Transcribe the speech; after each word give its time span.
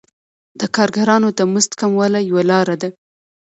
د 0.59 0.61
کارګرانو 0.75 1.29
د 1.37 1.39
مزد 1.51 1.71
کموالی 1.79 2.21
یوه 2.29 2.43
لاره 2.51 2.75
ده 2.81 2.89